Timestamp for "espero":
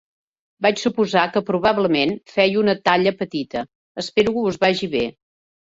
4.07-4.35